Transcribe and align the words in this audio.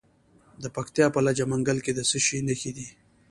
د 0.63 0.65
پکتیا 0.75 1.07
په 1.15 1.19
لجه 1.25 1.45
منګل 1.51 1.77
کې 1.85 1.91
د 1.95 1.99
څه 2.09 2.17
شي 2.25 2.39
نښې 2.47 2.71
دي؟ 2.77 2.87